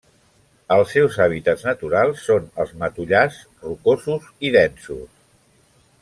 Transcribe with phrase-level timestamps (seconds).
[0.75, 5.13] Els seus hàbitats naturals són els matollars rocosos i densos.